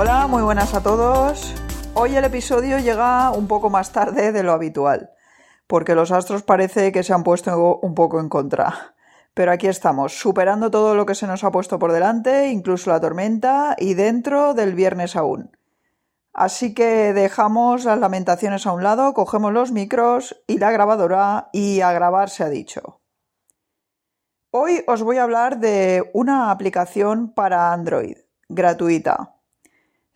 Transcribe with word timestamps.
Hola, 0.00 0.28
muy 0.28 0.42
buenas 0.42 0.74
a 0.74 0.80
todos. 0.80 1.52
Hoy 1.94 2.14
el 2.14 2.24
episodio 2.24 2.78
llega 2.78 3.32
un 3.32 3.48
poco 3.48 3.68
más 3.68 3.90
tarde 3.90 4.30
de 4.30 4.44
lo 4.44 4.52
habitual, 4.52 5.10
porque 5.66 5.96
los 5.96 6.12
astros 6.12 6.44
parece 6.44 6.92
que 6.92 7.02
se 7.02 7.12
han 7.12 7.24
puesto 7.24 7.80
un 7.80 7.96
poco 7.96 8.20
en 8.20 8.28
contra. 8.28 8.94
Pero 9.34 9.50
aquí 9.50 9.66
estamos, 9.66 10.16
superando 10.16 10.70
todo 10.70 10.94
lo 10.94 11.04
que 11.04 11.16
se 11.16 11.26
nos 11.26 11.42
ha 11.42 11.50
puesto 11.50 11.80
por 11.80 11.90
delante, 11.90 12.46
incluso 12.50 12.90
la 12.90 13.00
tormenta, 13.00 13.74
y 13.76 13.94
dentro 13.94 14.54
del 14.54 14.76
viernes 14.76 15.16
aún. 15.16 15.50
Así 16.32 16.74
que 16.74 17.12
dejamos 17.12 17.84
las 17.84 17.98
lamentaciones 17.98 18.68
a 18.68 18.72
un 18.74 18.84
lado, 18.84 19.12
cogemos 19.14 19.52
los 19.52 19.72
micros 19.72 20.40
y 20.46 20.58
la 20.58 20.70
grabadora 20.70 21.48
y 21.52 21.80
a 21.80 21.90
grabar 21.90 22.30
se 22.30 22.44
ha 22.44 22.48
dicho. 22.48 23.00
Hoy 24.52 24.84
os 24.86 25.02
voy 25.02 25.16
a 25.16 25.24
hablar 25.24 25.58
de 25.58 26.08
una 26.14 26.52
aplicación 26.52 27.34
para 27.34 27.72
Android, 27.72 28.16
gratuita. 28.48 29.37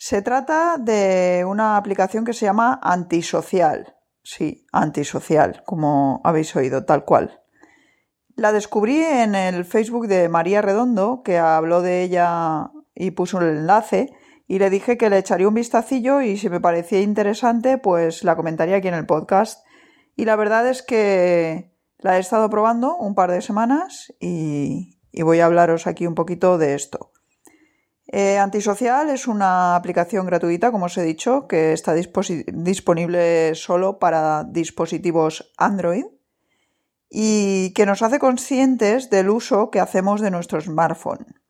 Se 0.05 0.20
trata 0.20 0.79
de 0.80 1.45
una 1.47 1.77
aplicación 1.77 2.25
que 2.25 2.33
se 2.33 2.45
llama 2.45 2.81
Antisocial. 2.83 3.95
Sí, 4.25 4.67
Antisocial, 4.72 5.62
como 5.64 6.20
habéis 6.25 6.56
oído, 6.56 6.84
tal 6.84 7.05
cual. 7.05 7.41
La 8.34 8.50
descubrí 8.50 8.97
en 8.97 9.36
el 9.36 9.64
Facebook 9.64 10.09
de 10.09 10.28
María 10.28 10.61
Redondo, 10.61 11.22
que 11.25 11.39
habló 11.39 11.83
de 11.83 12.03
ella 12.03 12.72
y 12.97 13.12
puso 13.12 13.41
el 13.41 13.59
enlace, 13.59 14.12
y 14.48 14.59
le 14.59 14.70
dije 14.70 14.98
que 14.98 15.09
le 15.09 15.19
echaría 15.19 15.47
un 15.47 15.55
vistacillo 15.55 16.20
y 16.20 16.37
si 16.37 16.50
me 16.50 16.59
parecía 16.59 17.00
interesante, 17.00 17.78
pues 17.78 18.25
la 18.25 18.34
comentaría 18.34 18.78
aquí 18.78 18.89
en 18.89 18.94
el 18.94 19.06
podcast. 19.06 19.64
Y 20.16 20.25
la 20.25 20.34
verdad 20.34 20.69
es 20.69 20.83
que 20.83 21.77
la 21.98 22.16
he 22.16 22.20
estado 22.20 22.50
probando 22.50 22.97
un 22.97 23.14
par 23.14 23.31
de 23.31 23.41
semanas 23.41 24.12
y, 24.19 24.98
voy 25.22 25.39
a 25.39 25.47
hablaros 25.47 25.87
aquí 25.87 26.09
un 26.09 26.16
poquito 26.16 26.59
de 26.59 26.75
esto. 26.75 27.12
Eh, 28.15 28.37
Antisocial 28.39 29.09
es 29.09 29.27
una 29.27 29.75
aplicación 29.75 30.27
gratuita, 30.27 30.71
como 30.71 30.85
os 30.85 30.99
he 30.99 31.03
dicho, 31.03 31.49
que 31.49 31.73
está 31.73 31.95
disponible 31.95 33.55
solo 33.55 33.99
para 33.99 34.45
dispositivos 34.45 35.51
Android 35.57 36.05
y 37.09 37.73
que 37.73 37.87
nos 37.87 38.03
hace 38.03 38.19
conscientes 38.19 39.09
del 39.09 39.31
uso 39.31 39.71
que 39.71 39.81
hacemos 39.81 40.21
de 40.21 40.31
nuestro 40.31 40.61
smartphone. 40.61 41.41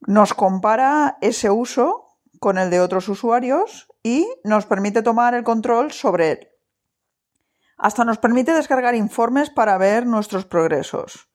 Nos 0.00 0.32
compara 0.32 1.18
ese 1.20 1.50
uso 1.50 2.08
con 2.40 2.56
el 2.56 2.70
de 2.70 2.80
otros 2.80 3.10
usuarios 3.10 3.86
y 4.02 4.26
nos 4.44 4.64
permite 4.64 5.02
tomar 5.02 5.34
el 5.34 5.44
control 5.44 5.92
sobre 5.92 6.30
él. 6.32 6.48
Hasta 7.76 8.02
nos 8.02 8.16
permite 8.16 8.54
descargar 8.54 8.94
informes 8.94 9.50
para 9.50 9.76
ver 9.76 10.06
nuestros 10.06 10.46
progresos. 10.46 11.28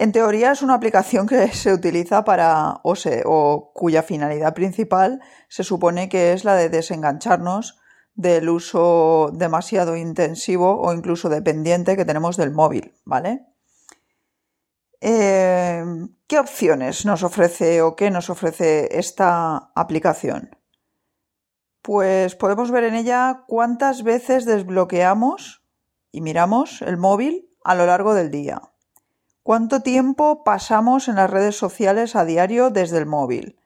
En 0.00 0.12
teoría 0.12 0.52
es 0.52 0.62
una 0.62 0.74
aplicación 0.74 1.26
que 1.26 1.48
se 1.52 1.72
utiliza 1.72 2.22
para 2.22 2.80
o, 2.84 2.94
o 3.24 3.72
cuya 3.74 4.04
finalidad 4.04 4.54
principal 4.54 5.20
se 5.48 5.64
supone 5.64 6.08
que 6.08 6.32
es 6.32 6.44
la 6.44 6.54
de 6.54 6.68
desengancharnos 6.68 7.80
del 8.14 8.48
uso 8.48 9.30
demasiado 9.34 9.96
intensivo 9.96 10.80
o 10.80 10.92
incluso 10.92 11.28
dependiente 11.28 11.96
que 11.96 12.04
tenemos 12.04 12.36
del 12.36 12.52
móvil, 12.52 12.94
¿vale? 13.04 13.46
Eh, 15.00 15.84
¿Qué 16.28 16.38
opciones 16.38 17.04
nos 17.04 17.24
ofrece 17.24 17.82
o 17.82 17.96
qué 17.96 18.12
nos 18.12 18.30
ofrece 18.30 18.98
esta 18.98 19.72
aplicación? 19.74 20.56
Pues 21.82 22.36
podemos 22.36 22.70
ver 22.70 22.84
en 22.84 22.94
ella 22.94 23.44
cuántas 23.48 24.04
veces 24.04 24.44
desbloqueamos 24.44 25.64
y 26.12 26.20
miramos 26.20 26.82
el 26.82 26.98
móvil 26.98 27.50
a 27.64 27.74
lo 27.74 27.86
largo 27.86 28.14
del 28.14 28.30
día. 28.30 28.60
¿Cuánto 29.48 29.80
tiempo 29.80 30.44
pasamos 30.44 31.08
en 31.08 31.14
las 31.14 31.30
redes 31.30 31.56
sociales 31.56 32.16
a 32.16 32.26
diario 32.26 32.68
desde 32.68 32.98
el 32.98 33.06
móvil? 33.06 33.58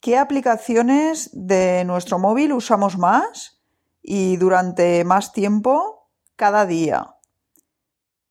¿Qué 0.00 0.18
aplicaciones 0.18 1.30
de 1.32 1.82
nuestro 1.86 2.18
móvil 2.18 2.52
usamos 2.52 2.98
más 2.98 3.62
y 4.02 4.36
durante 4.36 5.02
más 5.04 5.32
tiempo 5.32 6.10
cada 6.36 6.66
día? 6.66 7.14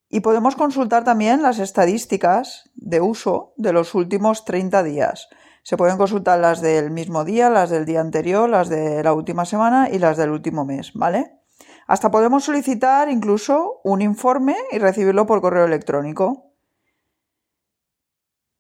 Y 0.07 0.19
podemos 0.19 0.55
consultar 0.55 1.03
también 1.03 1.41
las 1.41 1.57
estadísticas 1.57 2.69
de 2.75 3.01
uso 3.01 3.53
de 3.57 3.73
los 3.73 3.95
últimos 3.95 4.45
30 4.45 4.83
días. 4.83 5.29
Se 5.63 5.77
pueden 5.77 5.97
consultar 5.97 6.37
las 6.37 6.61
del 6.61 6.91
mismo 6.91 7.25
día, 7.25 7.49
las 7.49 7.71
del 7.71 7.85
día 7.85 8.01
anterior, 8.01 8.47
las 8.47 8.69
de 8.69 9.01
la 9.01 9.13
última 9.13 9.45
semana 9.45 9.89
y 9.89 9.97
las 9.97 10.15
del 10.15 10.29
último 10.29 10.63
mes, 10.63 10.91
¿vale? 10.93 11.39
Hasta 11.87 12.11
podemos 12.11 12.43
solicitar 12.43 13.09
incluso 13.09 13.81
un 13.83 14.03
informe 14.03 14.55
y 14.71 14.77
recibirlo 14.77 15.25
por 15.25 15.41
correo 15.41 15.65
electrónico. 15.65 16.46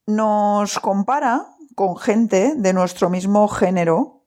Nos 0.07 0.79
compara 0.79 1.45
con 1.75 1.97
gente 1.97 2.53
de 2.55 2.73
nuestro 2.73 3.09
mismo 3.09 3.47
género, 3.49 4.23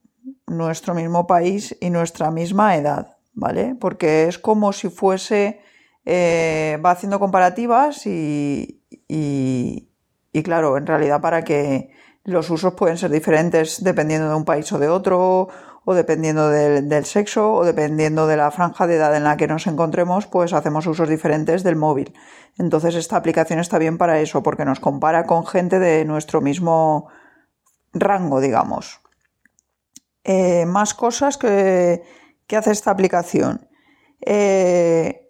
nuestro 0.47 0.95
mismo 0.95 1.27
país 1.27 1.77
y 1.81 1.91
nuestra 1.91 2.31
misma 2.31 2.77
edad, 2.77 3.17
¿vale? 3.33 3.75
Porque 3.81 4.29
es 4.29 4.39
como 4.39 4.73
si 4.73 4.91
fuese 4.91 5.61
eh, 6.05 6.79
va 6.85 6.91
haciendo 6.91 7.19
comparativas 7.19 8.07
y, 8.07 8.85
y, 9.09 10.43
claro, 10.43 10.77
en 10.77 10.87
realidad 10.87 11.21
para 11.21 11.43
que 11.43 11.91
los 12.25 12.51
usos 12.51 12.75
pueden 12.75 12.99
ser 12.99 13.11
diferentes 13.11 13.83
dependiendo 13.83 14.29
de 14.29 14.35
un 14.35 14.45
país 14.45 14.71
o 14.73 14.79
de 14.79 14.89
otro, 14.89 15.49
o 15.85 15.95
dependiendo 15.95 16.51
del, 16.51 17.05
sexo, 17.05 17.55
o 17.55 17.65
dependiendo 17.65 18.27
de 18.27 18.37
la 18.37 18.51
franja 18.51 18.87
de 18.87 18.97
edad 18.97 19.17
en 19.17 19.25
la 19.25 19.37
que 19.37 19.47
nos 19.47 19.67
encontremos, 19.67 20.27
pues 20.27 20.53
hacemos 20.53 20.87
usos 20.87 21.09
diferentes 21.09 21.63
del 21.63 21.77
móvil. 21.77 22.15
Entonces 22.59 22.95
esta 22.95 23.17
aplicación 23.17 23.59
está 23.59 23.79
bien 23.79 23.99
para 23.99 24.21
eso, 24.21 24.43
porque 24.43 24.65
nos 24.65 24.81
compara 24.81 25.25
con 25.27 25.47
gente 25.47 25.79
de 25.79 26.05
nuestro 26.05 26.41
mismo 26.41 27.09
rango, 27.93 28.41
digamos. 28.41 29.01
Eh, 30.25 30.67
más 30.67 30.95
cosas 30.95 31.39
que, 31.39 32.03
hace 32.57 32.71
esta 32.71 32.91
aplicación. 32.91 33.69
Eh, 34.21 35.27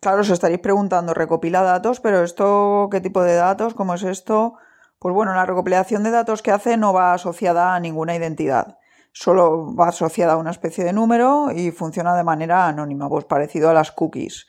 Claro, 0.00 0.20
os 0.20 0.30
estaréis 0.30 0.60
preguntando, 0.60 1.12
recopila 1.12 1.62
datos, 1.62 1.98
pero 1.98 2.22
esto, 2.22 2.88
¿qué 2.90 3.00
tipo 3.00 3.22
de 3.22 3.34
datos? 3.34 3.74
¿Cómo 3.74 3.94
es 3.94 4.04
esto? 4.04 4.54
Pues 5.00 5.12
bueno, 5.12 5.34
la 5.34 5.44
recopilación 5.44 6.04
de 6.04 6.12
datos 6.12 6.40
que 6.42 6.52
hace 6.52 6.76
no 6.76 6.92
va 6.92 7.14
asociada 7.14 7.74
a 7.74 7.80
ninguna 7.80 8.14
identidad, 8.14 8.77
solo 9.18 9.74
va 9.74 9.88
asociada 9.88 10.34
a 10.34 10.36
una 10.36 10.52
especie 10.52 10.84
de 10.84 10.92
número 10.92 11.50
y 11.50 11.72
funciona 11.72 12.14
de 12.14 12.22
manera 12.22 12.68
anónima, 12.68 13.08
pues 13.08 13.24
parecido 13.24 13.68
a 13.68 13.74
las 13.74 13.90
cookies. 13.90 14.46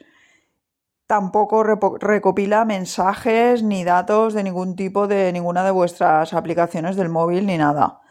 Tampoco 1.07 1.63
recopila 1.63 2.65
mensajes 2.65 3.63
ni 3.63 3.83
datos 3.83 4.35
de 4.35 4.43
ningún 4.43 4.75
tipo 4.75 5.07
de 5.07 5.33
ninguna 5.33 5.63
de 5.63 5.71
vuestras 5.71 6.33
aplicaciones 6.33 6.95
del 6.95 7.09
móvil 7.09 7.47
ni 7.47 7.57
nada. 7.57 8.01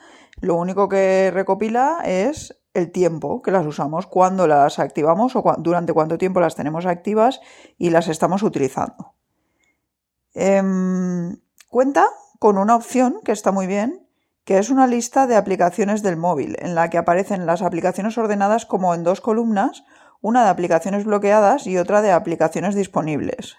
Lo 0.40 0.56
único 0.56 0.88
que 0.88 1.30
recopila 1.32 2.00
es 2.04 2.60
el 2.74 2.90
tiempo 2.90 3.40
que 3.40 3.52
las 3.52 3.64
usamos, 3.64 4.08
cuándo 4.08 4.48
las 4.48 4.80
activamos 4.80 5.36
o 5.36 5.44
durante 5.58 5.92
cuánto 5.92 6.18
tiempo 6.18 6.40
las 6.40 6.56
tenemos 6.56 6.86
activas 6.86 7.40
y 7.76 7.90
las 7.90 8.08
estamos 8.08 8.42
utilizando. 8.42 9.14
Em, 10.34 11.36
cuenta 11.68 12.08
con 12.40 12.58
una 12.58 12.74
opción 12.74 13.20
que 13.24 13.30
está 13.30 13.52
muy 13.52 13.68
bien, 13.68 14.07
que 14.48 14.56
es 14.56 14.70
una 14.70 14.86
lista 14.86 15.26
de 15.26 15.36
aplicaciones 15.36 16.02
del 16.02 16.16
móvil, 16.16 16.56
en 16.60 16.74
la 16.74 16.88
que 16.88 16.96
aparecen 16.96 17.44
las 17.44 17.60
aplicaciones 17.60 18.16
ordenadas 18.16 18.64
como 18.64 18.94
en 18.94 19.04
dos 19.04 19.20
columnas, 19.20 19.84
una 20.22 20.42
de 20.42 20.48
aplicaciones 20.48 21.04
bloqueadas 21.04 21.66
y 21.66 21.76
otra 21.76 22.00
de 22.00 22.12
aplicaciones 22.12 22.74
disponibles. 22.74 23.58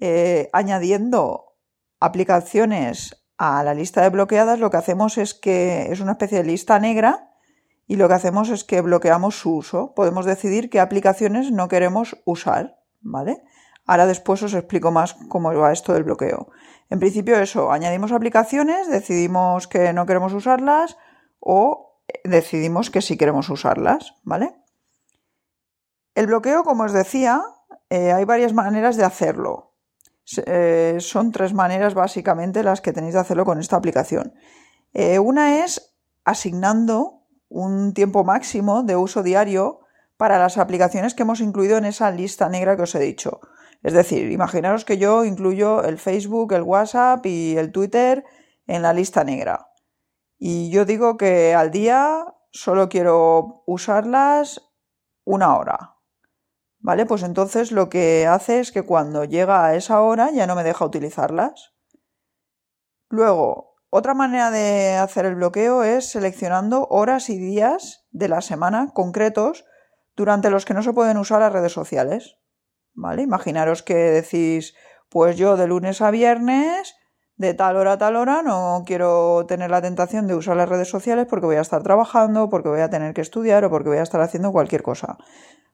Eh, 0.00 0.50
añadiendo 0.52 1.54
aplicaciones 2.00 3.24
a 3.38 3.62
la 3.62 3.72
lista 3.72 4.02
de 4.02 4.08
bloqueadas, 4.08 4.58
lo 4.58 4.68
que 4.68 4.78
hacemos 4.78 5.16
es 5.16 5.32
que 5.32 5.92
es 5.92 6.00
una 6.00 6.10
especie 6.10 6.38
de 6.38 6.44
lista 6.44 6.80
negra 6.80 7.30
y 7.86 7.94
lo 7.94 8.08
que 8.08 8.14
hacemos 8.14 8.48
es 8.48 8.64
que 8.64 8.80
bloqueamos 8.80 9.38
su 9.38 9.54
uso. 9.54 9.94
Podemos 9.94 10.26
decidir 10.26 10.70
qué 10.70 10.80
aplicaciones 10.80 11.52
no 11.52 11.68
queremos 11.68 12.20
usar, 12.24 12.80
¿vale? 13.00 13.44
Ahora 13.86 14.06
después 14.06 14.42
os 14.42 14.54
explico 14.54 14.90
más 14.90 15.14
cómo 15.28 15.52
va 15.54 15.72
esto 15.72 15.92
del 15.92 16.04
bloqueo. 16.04 16.48
En 16.90 17.00
principio 17.00 17.36
eso, 17.36 17.70
añadimos 17.72 18.12
aplicaciones, 18.12 18.88
decidimos 18.88 19.68
que 19.68 19.92
no 19.92 20.06
queremos 20.06 20.32
usarlas 20.32 20.96
o 21.40 22.00
decidimos 22.24 22.90
que 22.90 23.02
sí 23.02 23.16
queremos 23.16 23.50
usarlas, 23.50 24.14
¿vale? 24.22 24.54
El 26.14 26.26
bloqueo, 26.26 26.62
como 26.64 26.84
os 26.84 26.92
decía, 26.92 27.42
eh, 27.90 28.12
hay 28.12 28.24
varias 28.24 28.52
maneras 28.52 28.96
de 28.96 29.04
hacerlo. 29.04 29.72
Eh, 30.46 30.96
son 31.00 31.32
tres 31.32 31.52
maneras 31.52 31.92
básicamente 31.94 32.62
las 32.62 32.80
que 32.80 32.92
tenéis 32.92 33.14
de 33.14 33.20
hacerlo 33.20 33.44
con 33.44 33.58
esta 33.60 33.76
aplicación. 33.76 34.34
Eh, 34.94 35.18
una 35.18 35.64
es 35.64 35.94
asignando 36.24 37.22
un 37.48 37.92
tiempo 37.92 38.24
máximo 38.24 38.82
de 38.82 38.96
uso 38.96 39.22
diario 39.22 39.80
para 40.16 40.38
las 40.38 40.56
aplicaciones 40.56 41.14
que 41.14 41.22
hemos 41.24 41.40
incluido 41.40 41.76
en 41.76 41.84
esa 41.84 42.10
lista 42.10 42.48
negra 42.48 42.76
que 42.76 42.82
os 42.82 42.94
he 42.94 43.00
dicho. 43.00 43.40
Es 43.84 43.92
decir, 43.92 44.32
imaginaros 44.32 44.86
que 44.86 44.96
yo 44.96 45.26
incluyo 45.26 45.84
el 45.84 45.98
Facebook, 45.98 46.54
el 46.54 46.62
WhatsApp 46.62 47.24
y 47.26 47.58
el 47.58 47.70
Twitter 47.70 48.24
en 48.66 48.80
la 48.80 48.94
lista 48.94 49.24
negra. 49.24 49.72
Y 50.38 50.70
yo 50.70 50.86
digo 50.86 51.18
que 51.18 51.54
al 51.54 51.70
día 51.70 52.34
solo 52.50 52.88
quiero 52.88 53.62
usarlas 53.66 54.72
una 55.24 55.58
hora. 55.58 55.98
¿Vale? 56.78 57.04
Pues 57.04 57.22
entonces 57.22 57.72
lo 57.72 57.90
que 57.90 58.26
hace 58.26 58.60
es 58.60 58.72
que 58.72 58.82
cuando 58.82 59.24
llega 59.24 59.66
a 59.66 59.74
esa 59.74 60.00
hora 60.00 60.30
ya 60.30 60.46
no 60.46 60.54
me 60.54 60.64
deja 60.64 60.86
utilizarlas. 60.86 61.74
Luego, 63.10 63.76
otra 63.90 64.14
manera 64.14 64.50
de 64.50 64.94
hacer 64.96 65.26
el 65.26 65.34
bloqueo 65.34 65.82
es 65.84 66.08
seleccionando 66.08 66.86
horas 66.88 67.28
y 67.28 67.38
días 67.38 68.06
de 68.12 68.28
la 68.28 68.40
semana 68.40 68.92
concretos 68.94 69.66
durante 70.16 70.48
los 70.48 70.64
que 70.64 70.72
no 70.72 70.82
se 70.82 70.94
pueden 70.94 71.18
usar 71.18 71.40
las 71.40 71.52
redes 71.52 71.72
sociales. 71.72 72.38
¿Vale? 72.94 73.22
Imaginaros 73.22 73.82
que 73.82 73.94
decís, 73.94 74.74
pues 75.08 75.36
yo 75.36 75.56
de 75.56 75.66
lunes 75.66 76.00
a 76.00 76.10
viernes, 76.10 76.94
de 77.36 77.54
tal 77.54 77.76
hora 77.76 77.92
a 77.92 77.98
tal 77.98 78.16
hora, 78.16 78.42
no 78.42 78.84
quiero 78.86 79.44
tener 79.46 79.70
la 79.70 79.82
tentación 79.82 80.26
de 80.26 80.36
usar 80.36 80.56
las 80.56 80.68
redes 80.68 80.88
sociales 80.88 81.26
porque 81.28 81.46
voy 81.46 81.56
a 81.56 81.60
estar 81.60 81.82
trabajando, 81.82 82.48
porque 82.48 82.68
voy 82.68 82.80
a 82.80 82.90
tener 82.90 83.12
que 83.12 83.20
estudiar 83.20 83.64
o 83.64 83.70
porque 83.70 83.88
voy 83.88 83.98
a 83.98 84.02
estar 84.02 84.20
haciendo 84.20 84.52
cualquier 84.52 84.82
cosa. 84.82 85.18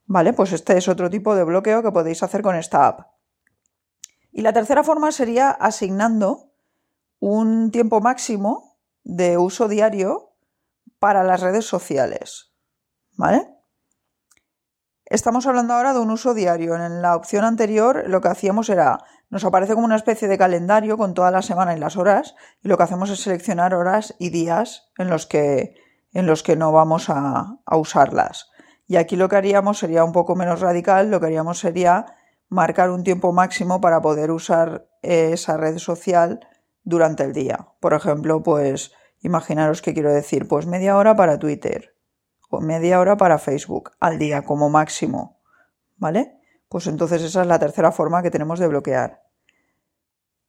¿Vale? 0.07 0.33
Pues 0.33 0.53
este 0.53 0.77
es 0.77 0.89
otro 0.89 1.11
tipo 1.11 1.35
de 1.35 1.45
bloqueo 1.45 1.83
que 1.83 1.93
podéis 1.93 2.23
hacer 2.23 2.43
con 2.43 2.57
esta 2.57 2.87
app. 2.87 3.13
Y 4.33 4.43
la 4.43 4.53
tercera 4.53 4.83
forma 4.83 5.13
sería 5.13 5.51
asignando 5.51 6.51
un 7.19 7.71
tiempo 7.71 8.01
máximo 8.01 8.79
de 9.05 9.37
uso 9.39 9.69
diario 9.69 10.33
para 10.99 11.23
las 11.25 11.41
redes 11.41 11.67
sociales. 11.67 12.53
¿Vale? 13.17 13.60
Estamos 15.11 15.49
hablando 15.49 15.75
ahora 15.75 15.93
de 15.93 15.99
un 15.99 16.13
uso 16.13 16.35
diario. 16.35 16.77
En 16.77 17.03
la 17.03 17.17
opción 17.17 17.45
anterior 17.45 18.05
lo 18.07 18.21
que 18.21 18.29
hacíamos 18.29 18.71
era, 18.71 19.01
nos 19.29 19.45
aparece 19.45 19.75
como 19.75 19.85
una 19.85 19.97
especie 19.97 20.29
de 20.29 20.39
calendario 20.39 20.97
con 20.97 21.15
toda 21.15 21.33
la 21.33 21.43
semana 21.43 21.77
y 21.77 21.81
las 21.81 21.97
horas, 21.97 22.37
y 22.63 22.69
lo 22.69 22.77
que 22.77 22.85
hacemos 22.85 23.11
es 23.11 23.21
seleccionar 23.21 23.75
horas 23.75 24.15
y 24.21 24.31
días 24.31 24.89
en 24.99 25.11
los 25.11 25.27
que, 25.27 25.75
en 26.13 26.27
los 26.27 26.45
que 26.45 26.55
no 26.55 26.71
vamos 26.71 27.11
a, 27.11 27.57
a 27.67 27.77
usarlas. 27.77 28.51
Y 28.87 28.99
aquí 28.99 29.17
lo 29.17 29.29
que 29.29 29.35
haríamos 29.35 29.81
sería 29.81 30.05
un 30.05 30.13
poco 30.13 30.37
menos 30.37 30.61
radical, 30.61 31.11
lo 31.11 31.19
que 31.19 31.27
haríamos 31.27 31.59
sería 31.59 32.07
marcar 32.49 32.91
un 32.91 33.03
tiempo 33.03 33.33
máximo 33.33 33.81
para 33.81 34.01
poder 34.01 34.31
usar 34.31 34.87
esa 35.03 35.57
red 35.57 35.79
social 35.79 36.39
durante 36.85 37.25
el 37.25 37.33
día. 37.33 37.67
Por 37.81 37.95
ejemplo, 37.95 38.45
pues 38.45 38.93
imaginaros 39.23 39.83
que 39.83 39.93
quiero 39.93 40.13
decir, 40.13 40.47
pues 40.47 40.67
media 40.67 40.97
hora 40.97 41.17
para 41.17 41.41
Twitter 41.41 42.00
media 42.61 42.99
hora 42.99 43.17
para 43.17 43.39
Facebook 43.39 43.93
al 44.01 44.19
día 44.19 44.43
como 44.43 44.69
máximo. 44.69 45.39
¿Vale? 45.97 46.41
Pues 46.69 46.87
entonces 46.87 47.23
esa 47.23 47.43
es 47.43 47.47
la 47.47 47.59
tercera 47.59 47.93
forma 47.93 48.23
que 48.23 48.31
tenemos 48.31 48.59
de 48.59 48.69
bloquear. 48.69 49.23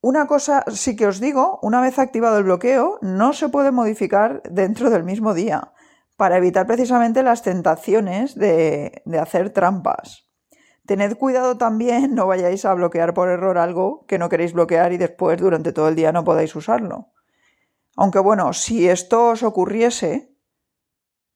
Una 0.01 0.25
cosa 0.25 0.63
sí 0.67 0.95
que 0.95 1.05
os 1.05 1.19
digo, 1.19 1.59
una 1.61 1.79
vez 1.79 1.99
activado 1.99 2.39
el 2.39 2.45
bloqueo, 2.45 2.97
no 3.01 3.33
se 3.33 3.49
puede 3.49 3.71
modificar 3.71 4.41
dentro 4.49 4.89
del 4.89 5.03
mismo 5.03 5.35
día 5.35 5.73
para 6.17 6.37
evitar 6.37 6.67
precisamente 6.67 7.21
las 7.21 7.43
tentaciones 7.43 8.35
de, 8.35 9.03
hacer 9.19 9.51
trampas. 9.51 10.27
Tened 10.85 11.17
cuidado 11.17 11.57
también, 11.57 12.15
no 12.15 12.25
vayáis 12.27 12.65
a 12.65 12.73
bloquear 12.73 13.13
por 13.13 13.29
error 13.29 13.57
algo 13.57 14.05
que 14.07 14.17
no 14.17 14.29
queréis 14.29 14.53
bloquear 14.53 14.91
y 14.93 14.97
después 14.97 15.39
durante 15.39 15.71
todo 15.71 15.87
el 15.87 15.95
día 15.95 16.11
no 16.11 16.23
podáis 16.23 16.55
usarlo. 16.55 17.09
Aunque 17.95 18.19
bueno, 18.19 18.53
si 18.53 18.87
esto 18.89 19.29
os 19.29 19.43
ocurriese, 19.43 20.30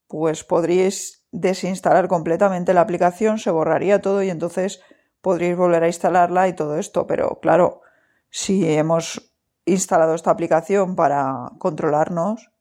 pues 0.08 0.44
podríais 0.44 1.26
desinstalar 1.32 2.08
completamente 2.08 2.74
la 2.74 2.82
aplicación, 2.82 3.40
se 3.40 3.52
borraría 3.52 4.02
todo 4.02 4.24
y 4.24 4.30
entonces 4.30 4.82
podríais 5.22 5.58
volver 5.58 5.84
a 5.84 5.88
instalarla 5.88 6.48
y 6.48 6.54
todo 6.54 6.78
esto. 6.78 7.08
Pero 7.08 7.40
claro, 7.42 7.82
si 8.30 8.68
hemos 8.72 9.34
instalado 9.66 10.14
esta 10.14 10.32
aplicación 10.32 10.96
para 10.96 11.52
controlarnos, 11.58 12.52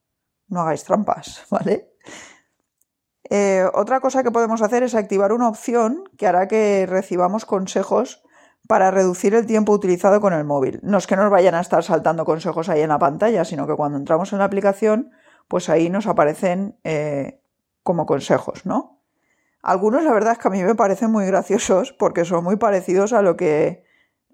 no 0.48 0.60
hagáis 0.60 0.84
trampas, 0.84 1.44
¿vale? 1.50 1.90
Eh, 3.30 3.64
otra 3.74 4.00
cosa 4.00 4.22
que 4.22 4.30
podemos 4.30 4.60
hacer 4.62 4.82
es 4.82 4.94
activar 4.94 5.32
una 5.32 5.48
opción 5.48 6.04
que 6.18 6.26
hará 6.26 6.46
que 6.46 6.86
recibamos 6.86 7.46
consejos 7.46 8.22
para 8.66 8.90
reducir 8.90 9.34
el 9.34 9.46
tiempo 9.46 9.72
utilizado 9.72 10.20
con 10.20 10.32
el 10.32 10.44
móvil. 10.44 10.80
No 10.82 10.98
es 10.98 11.06
que 11.06 11.16
nos 11.16 11.30
vayan 11.30 11.54
a 11.54 11.60
estar 11.60 11.82
saltando 11.84 12.24
consejos 12.24 12.68
ahí 12.68 12.80
en 12.80 12.88
la 12.88 12.98
pantalla, 12.98 13.44
sino 13.44 13.66
que 13.66 13.74
cuando 13.74 13.98
entramos 13.98 14.32
en 14.32 14.38
la 14.38 14.44
aplicación, 14.44 15.10
pues 15.48 15.68
ahí 15.68 15.90
nos 15.90 16.06
aparecen 16.06 16.78
eh, 16.84 17.40
como 17.82 18.06
consejos, 18.06 18.66
¿no? 18.66 19.02
Algunos 19.62 20.04
la 20.04 20.12
verdad 20.12 20.32
es 20.32 20.38
que 20.38 20.48
a 20.48 20.50
mí 20.50 20.62
me 20.62 20.74
parecen 20.74 21.10
muy 21.10 21.26
graciosos 21.26 21.92
porque 21.92 22.24
son 22.24 22.44
muy 22.44 22.56
parecidos 22.56 23.12
a 23.12 23.22
lo 23.22 23.36
que 23.36 23.84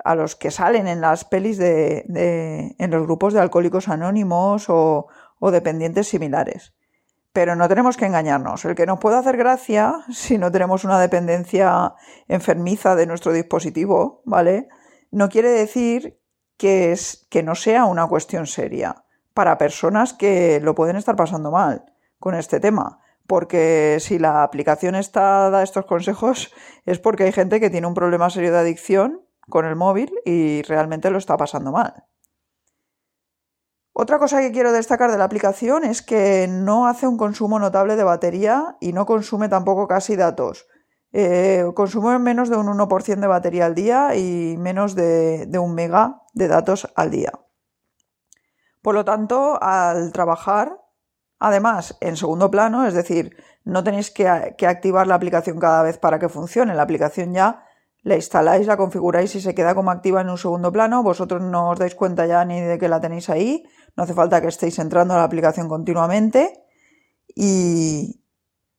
a 0.02 0.14
los 0.14 0.34
que 0.34 0.50
salen 0.50 0.88
en 0.88 1.00
las 1.02 1.24
pelis 1.24 1.58
de, 1.58 2.04
en 2.78 2.90
los 2.90 3.02
grupos 3.02 3.34
de 3.34 3.40
alcohólicos 3.40 3.88
anónimos 3.88 4.66
o 4.68 5.06
dependientes 5.52 6.08
similares. 6.08 6.72
Pero 7.32 7.54
no 7.54 7.68
tenemos 7.68 7.96
que 7.96 8.06
engañarnos. 8.06 8.64
El 8.64 8.74
que 8.74 8.86
nos 8.86 8.98
puede 8.98 9.16
hacer 9.16 9.36
gracia, 9.36 9.94
si 10.10 10.38
no 10.38 10.50
tenemos 10.50 10.84
una 10.84 10.98
dependencia 10.98 11.94
enfermiza 12.28 12.96
de 12.96 13.06
nuestro 13.06 13.32
dispositivo, 13.32 14.22
¿vale? 14.24 14.68
No 15.10 15.28
quiere 15.28 15.50
decir 15.50 16.20
que, 16.56 16.92
es, 16.92 17.26
que 17.30 17.42
no 17.42 17.54
sea 17.54 17.84
una 17.84 18.06
cuestión 18.06 18.46
seria 18.46 19.04
para 19.40 19.56
personas 19.56 20.12
que 20.12 20.60
lo 20.60 20.75
pueden 20.75 20.96
estar 20.96 21.16
pasando 21.16 21.50
mal 21.50 21.87
con 22.19 22.34
este 22.34 22.60
tema. 22.60 23.00
Porque 23.26 23.96
si 23.98 24.19
la 24.19 24.42
aplicación 24.42 24.94
está 24.94 25.48
da 25.48 25.62
estos 25.62 25.87
consejos 25.87 26.52
es 26.84 26.98
porque 26.98 27.25
hay 27.25 27.32
gente 27.32 27.58
que 27.58 27.70
tiene 27.70 27.87
un 27.87 27.94
problema 27.94 28.28
serio 28.28 28.52
de 28.52 28.58
adicción 28.58 29.22
con 29.48 29.64
el 29.64 29.76
móvil 29.76 30.12
y 30.26 30.60
realmente 30.60 31.10
lo 31.10 31.16
está 31.16 31.38
pasando 31.38 31.72
mal. 31.72 32.04
Otra 33.94 34.19
cosa 34.19 34.42
que 34.42 34.52
quiero 34.52 34.72
destacar 34.72 35.10
de 35.10 35.16
la 35.16 35.25
aplicación 35.25 35.84
es 35.84 36.02
que 36.02 36.46
no 36.46 36.86
hace 36.86 37.06
un 37.06 37.16
consumo 37.16 37.58
notable 37.58 37.96
de 37.96 38.04
batería 38.04 38.76
y 38.78 38.93
no 38.93 39.06
consume 39.06 39.48
tampoco 39.48 39.88
casi 39.88 40.16
datos. 40.16 40.66
Eh, 41.12 41.64
consume 41.75 42.19
menos 42.19 42.50
de 42.50 42.58
un 42.58 42.66
1% 42.66 43.20
de 43.20 43.26
batería 43.26 43.64
al 43.64 43.75
día 43.75 44.14
y 44.16 44.58
menos 44.58 44.94
de, 44.94 45.48
un 45.58 45.75
mega 45.75 46.20
de 46.34 46.46
datos 46.46 46.93
al 46.94 47.10
día. 47.10 47.32
Por 48.82 48.94
lo 48.94 49.05
tanto, 49.05 49.62
al 49.62 50.12
trabajar, 50.12 50.81
además, 51.38 51.97
en 52.00 52.17
segundo 52.17 52.50
plano, 52.50 52.87
es 52.87 52.94
decir, 52.94 53.37
no 53.65 53.84
tenéis 53.84 54.10
que, 54.10 54.29
activar 54.29 55.06
la 55.06 55.15
aplicación 55.15 55.58
cada 55.58 55.82
vez 55.82 55.99
para 55.99 56.19
que 56.19 56.29
funcione, 56.29 56.75
la 56.75 56.82
aplicación 56.82 57.34
ya 57.34 57.65
la 58.03 58.17
instaláis, 58.17 58.67
la 58.67 58.79
configuráis 58.79 59.34
y 59.34 59.41
se 59.43 59.55
queda 59.55 59.75
como 59.75 59.91
activa 59.91 60.22
en 60.22 60.31
un 60.31 60.39
segundo 60.39 60.72
plano, 60.72 61.03
vosotros 61.03 61.43
no 61.43 61.70
os 61.70 61.79
dais 61.79 61.94
cuenta 61.94 62.25
ya 62.25 62.44
ni 62.46 62.60
de 62.60 62.79
que 62.79 62.89
la 62.89 63.01
tenéis 63.01 63.29
ahí, 63.29 63.65
no 63.96 64.05
hace 64.05 64.15
falta 64.15 64.41
que 64.41 64.49
estéis 64.49 64.79
entrando 64.79 65.13
a 65.13 65.19
la 65.19 65.25
aplicación 65.25 65.69
continuamente 65.69 66.65
y, 67.34 68.25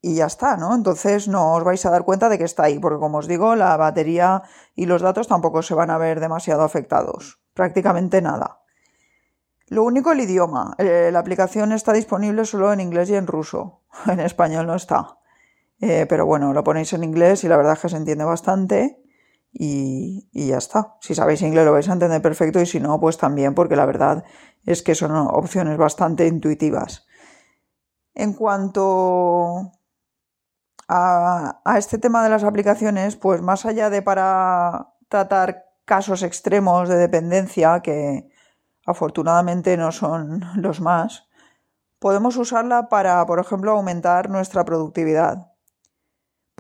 y 0.02 0.16
ya 0.16 0.26
está, 0.26 0.58
¿no? 0.58 0.74
Entonces 0.74 1.28
no 1.28 1.54
os 1.54 1.64
vais 1.64 1.86
a 1.86 1.92
dar 1.92 2.04
cuenta 2.04 2.30
de 2.30 2.40
que 2.40 2.46
está 2.46 2.64
ahí, 2.64 2.80
porque 2.80 3.00
como 3.00 3.20
os 3.20 3.28
digo, 3.28 3.56
la 3.56 3.78
batería 3.78 4.42
y 4.74 4.88
los 4.88 5.04
datos 5.04 5.28
tampoco 5.28 5.62
se 5.62 5.76
van 5.76 5.92
a 5.92 6.00
ver 6.00 6.20
demasiado 6.20 6.64
afectados, 6.64 7.40
prácticamente 7.54 8.24
nada. 8.24 8.61
Lo 9.72 9.86
único 9.86 10.12
el 10.12 10.20
idioma, 10.20 10.76
eh, 10.80 11.12
la 11.14 11.20
aplicación 11.20 11.72
está 11.72 11.94
disponible 11.94 12.44
solo 12.44 12.74
en 12.74 12.82
inglés 12.82 13.10
y 13.10 13.16
en 13.16 13.26
ruso, 13.26 13.84
en 14.06 14.20
español 14.20 14.68
no 14.68 14.76
está. 14.76 15.18
Eh, 15.80 16.06
pero 16.10 16.26
bueno, 16.26 16.52
lo 16.52 16.62
ponéis 16.62 16.92
en 16.92 17.06
inglés 17.06 17.46
y 17.46 17.48
la 17.48 17.56
verdad 17.56 17.74
es 17.74 17.80
que 17.80 17.88
se 17.88 17.96
entiende 17.96 18.26
bastante 18.26 19.02
y, 19.54 20.28
ya 20.34 20.58
está. 20.58 20.98
Si 21.00 21.16
sabéis 21.16 21.42
inglés 21.42 21.64
lo 21.64 21.72
vais 21.72 21.88
a 21.88 21.94
entender 21.94 22.22
perfecto 22.22 22.60
y 22.60 22.66
si 22.66 22.82
no, 22.82 23.00
pues 23.00 23.18
también, 23.18 23.56
porque 23.56 23.78
la 23.78 23.86
verdad 23.86 24.26
es 24.66 24.84
que 24.84 24.94
son 24.94 25.14
opciones 25.16 25.78
bastante 25.78 26.28
intuitivas. 26.28 27.08
En 28.14 28.34
cuanto 28.34 29.72
a, 30.90 31.62
a, 31.64 31.78
este 31.78 31.98
tema 31.98 32.26
de 32.26 32.30
las 32.30 32.44
aplicaciones, 32.44 33.16
pues 33.16 33.42
más 33.42 33.66
allá 33.66 33.90
de 33.90 34.02
para 34.02 34.96
tratar 35.08 35.64
casos 35.86 36.24
extremos 36.24 36.90
de 36.90 36.98
dependencia, 36.98 37.80
que 37.80 38.31
afortunadamente 38.86 39.78
no 39.78 39.92
son 39.92 40.44
los 40.56 40.82
más, 40.82 41.28
podemos 42.00 42.38
usarla 42.38 42.90
para, 42.90 43.26
por 43.26 43.40
ejemplo, 43.40 43.72
aumentar 43.72 44.30
nuestra 44.30 44.66
productividad 44.66 45.52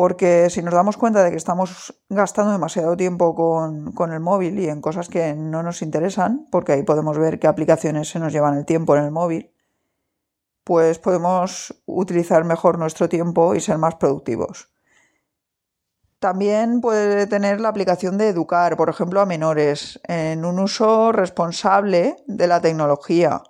porque 0.01 0.49
si 0.49 0.63
nos 0.63 0.73
damos 0.73 0.97
cuenta 0.97 1.23
de 1.23 1.29
que 1.29 1.37
estamos 1.37 1.93
gastando 2.09 2.51
demasiado 2.51 2.97
tiempo 2.97 3.35
con, 3.35 4.11
el 4.11 4.19
móvil 4.19 4.57
y 4.59 4.67
en 4.67 4.81
cosas 4.81 5.09
que 5.09 5.35
no 5.35 5.61
nos 5.61 5.83
interesan, 5.83 6.47
porque 6.49 6.71
ahí 6.71 6.81
podemos 6.81 7.19
ver 7.19 7.37
qué 7.37 7.45
aplicaciones 7.45 8.09
se 8.09 8.17
nos 8.17 8.33
llevan 8.33 8.57
el 8.57 8.65
tiempo 8.65 8.95
en 8.95 9.03
el 9.03 9.11
móvil, 9.11 9.53
pues 10.63 10.97
podemos 10.97 11.83
utilizar 11.85 12.43
mejor 12.45 12.79
nuestro 12.79 13.09
tiempo 13.09 13.53
y 13.53 13.61
ser 13.61 13.77
más 13.77 13.93
productivos. 13.93 14.73
También 16.21 16.81
puede 16.81 17.25
tener 17.25 17.59
la 17.59 17.69
aplicación 17.69 18.19
de 18.19 18.27
educar, 18.27 18.77
por 18.77 18.89
ejemplo, 18.89 19.21
a 19.21 19.25
menores 19.25 19.99
en 20.03 20.45
un 20.45 20.59
uso 20.59 21.11
responsable 21.11 22.15
de 22.27 22.45
la 22.45 22.61
tecnología 22.61 23.41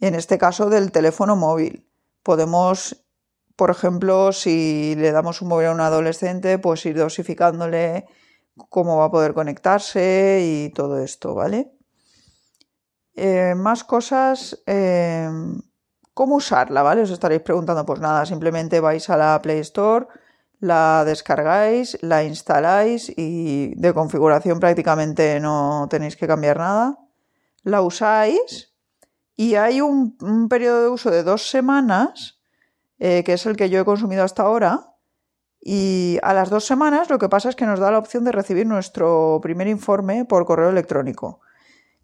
En 0.00 0.16
este 0.16 0.36
caso 0.36 0.68
del 0.68 0.90
teléfono 0.90 1.36
móvil. 1.36 1.88
Podemos, 2.24 3.06
por 3.54 3.70
ejemplo, 3.70 4.32
si 4.32 4.96
le 4.96 5.12
damos 5.12 5.42
un 5.42 5.48
móvil 5.48 5.68
a 5.68 5.72
un 5.74 5.80
adolescente, 5.80 6.58
pues 6.58 6.84
ir 6.86 6.98
dosificándole 6.98 8.06
cómo 8.68 8.96
va 8.96 9.04
a 9.04 9.10
poder 9.12 9.32
conectarse 9.32 10.40
y 10.42 10.70
todo 10.70 10.98
esto, 10.98 11.36
¿vale? 11.36 11.70
Eh, 13.14 13.54
más 13.54 13.84
cosas, 13.84 14.60
eh, 14.66 15.30
¿cómo 16.14 16.34
usarla? 16.34 16.82
¿Vale? 16.82 17.02
Os 17.02 17.12
estaréis 17.12 17.42
preguntando, 17.42 17.86
pues 17.86 18.00
nada, 18.00 18.26
simplemente 18.26 18.80
vais 18.80 19.08
a 19.08 19.16
la 19.16 19.40
Play 19.40 19.60
Store, 19.60 20.08
la 20.60 21.04
descargáis, 21.04 21.98
la 22.02 22.24
instaláis 22.24 23.12
y 23.16 23.74
de 23.74 23.92
configuración 23.92 24.60
prácticamente 24.60 25.38
no 25.40 25.86
tenéis 25.90 26.16
que 26.16 26.26
cambiar 26.26 26.58
nada. 26.58 26.98
La 27.62 27.82
usáis 27.82 28.72
y 29.36 29.56
hay 29.56 29.80
un, 29.80 30.16
periodo 30.48 30.82
de 30.82 30.88
uso 30.88 31.10
de 31.10 31.22
dos 31.22 31.50
semanas, 31.50 32.38
eh, 32.98 33.22
que 33.24 33.34
es 33.34 33.44
el 33.44 33.56
que 33.56 33.68
yo 33.68 33.80
he 33.80 33.84
consumido 33.84 34.24
hasta 34.24 34.42
ahora, 34.42 34.94
y 35.60 36.18
a 36.22 36.32
las 36.32 36.48
dos 36.48 36.64
semanas 36.64 37.10
lo 37.10 37.18
que 37.18 37.28
pasa 37.28 37.48
es 37.48 37.56
que 37.56 37.66
nos 37.66 37.80
da 37.80 37.90
la 37.90 37.98
opción 37.98 38.24
de 38.24 38.32
recibir 38.32 38.66
nuestro 38.66 39.40
primer 39.42 39.66
informe 39.66 40.24
por 40.24 40.46
correo 40.46 40.70
electrónico. 40.70 41.40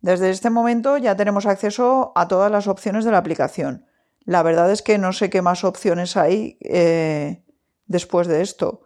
Desde 0.01 0.31
este 0.31 0.51
momento 0.51 0.99
ya 0.99 1.17
tenemos 1.17 1.47
acceso 1.47 2.13
a 2.17 2.27
todas 2.27 2.51
las 2.51 2.67
opciones 2.67 3.05
de 3.05 3.13
la 3.13 3.19
aplicación. 3.19 3.87
La 4.25 4.43
verdad 4.43 4.71
es 4.71 4.83
que 4.83 4.99
no 4.99 5.13
sé 5.13 5.31
qué 5.31 5.43
más 5.43 5.63
opciones 5.63 6.17
hay 6.17 6.59
eh, 6.61 7.45
después 7.93 8.27
de 8.27 8.43
esto. 8.43 8.83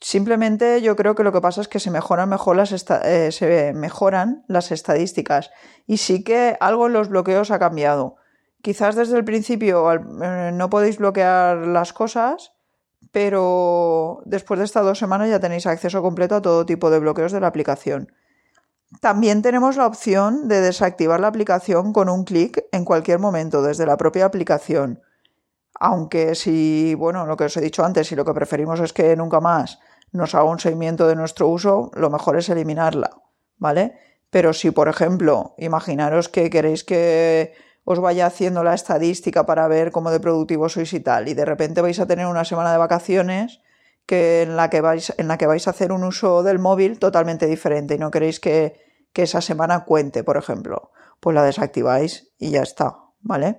Simplemente 0.00 0.80
yo 0.80 0.96
creo 0.96 1.14
que 1.14 1.24
lo 1.24 1.32
que 1.32 1.40
pasa 1.40 1.60
es 1.60 1.68
que 1.68 1.78
se 1.78 1.90
mejoran 1.90 2.28
mejor 2.28 2.56
las 2.56 2.72
eh, 2.72 3.32
se 3.32 3.72
mejoran 3.74 4.44
las 4.48 4.72
estadísticas 4.72 5.50
y 5.86 5.98
sí 5.98 6.24
que 6.24 6.56
algo 6.60 6.86
en 6.86 6.94
los 6.94 7.08
bloqueos 7.08 7.50
ha 7.50 7.58
cambiado. 7.58 8.16
Quizás 8.62 8.94
desde 8.94 9.16
el 9.16 9.24
principio 9.24 9.92
eh, 9.92 10.52
no 10.52 10.70
podéis 10.70 10.98
bloquear 10.98 11.58
las 11.66 11.92
cosas, 11.92 12.52
pero 13.12 14.22
después 14.24 14.58
de 14.58 14.64
estas 14.64 14.84
dos 14.84 14.98
semanas 14.98 15.28
ya 15.28 15.40
tenéis 15.40 15.66
acceso 15.66 16.02
completo 16.02 16.36
a 16.36 16.42
todo 16.42 16.66
tipo 16.66 16.90
de 16.90 16.98
bloqueos 16.98 17.32
de 17.32 17.40
la 17.40 17.48
aplicación. 17.48 18.12
También 19.00 19.42
tenemos 19.42 19.76
la 19.76 19.86
opción 19.86 20.48
de 20.48 20.60
desactivar 20.60 21.20
la 21.20 21.28
aplicación 21.28 21.92
con 21.92 22.08
un 22.08 22.24
clic 22.24 22.64
en 22.72 22.84
cualquier 22.84 23.18
momento 23.18 23.62
desde 23.62 23.86
la 23.86 23.96
propia 23.96 24.24
aplicación. 24.24 25.00
Aunque 25.80 26.34
si, 26.34 26.94
bueno, 26.94 27.26
lo 27.26 27.36
que 27.36 27.44
os 27.44 27.56
he 27.56 27.60
dicho 27.60 27.84
antes, 27.84 28.06
si 28.06 28.14
lo 28.14 28.24
que 28.24 28.34
preferimos 28.34 28.80
es 28.80 28.92
que 28.92 29.16
nunca 29.16 29.40
más 29.40 29.80
nos 30.12 30.34
haga 30.34 30.44
un 30.44 30.60
seguimiento 30.60 31.08
de 31.08 31.16
nuestro 31.16 31.48
uso, 31.48 31.90
lo 31.94 32.10
mejor 32.10 32.36
es 32.36 32.50
eliminarla, 32.50 33.22
¿vale? 33.56 33.94
Pero 34.28 34.52
si, 34.52 34.70
por 34.70 34.88
ejemplo, 34.88 35.54
imaginaros 35.56 36.28
que 36.28 36.50
queréis 36.50 36.84
que 36.84 37.54
os 37.84 37.98
vaya 37.98 38.26
haciendo 38.26 38.62
la 38.62 38.74
estadística 38.74 39.46
para 39.46 39.68
ver 39.68 39.90
cómo 39.90 40.10
de 40.10 40.20
productivo 40.20 40.68
sois 40.68 40.92
y 40.92 41.00
tal, 41.00 41.28
y 41.28 41.34
de 41.34 41.46
repente 41.46 41.80
vais 41.80 41.98
a 41.98 42.06
tener 42.06 42.26
una 42.26 42.44
semana 42.44 42.72
de 42.72 42.78
vacaciones 42.78 43.62
que 44.04 44.42
en 44.42 44.56
la 44.56 44.68
que 44.68 44.82
vais, 44.82 45.14
en 45.16 45.28
la 45.28 45.38
que 45.38 45.46
vais 45.46 45.66
a 45.66 45.70
hacer 45.70 45.92
un 45.92 46.04
uso 46.04 46.42
del 46.42 46.58
móvil 46.58 46.98
totalmente 46.98 47.46
diferente 47.46 47.94
y 47.94 47.98
no 47.98 48.10
queréis 48.10 48.38
que, 48.38 48.88
esa 49.14 49.40
semana 49.40 49.84
cuente, 49.84 50.24
por 50.24 50.38
ejemplo, 50.38 50.92
pues 51.20 51.34
la 51.34 51.42
desactiváis 51.42 52.32
y 52.38 52.50
ya 52.50 52.62
está, 52.62 52.96
¿vale? 53.20 53.58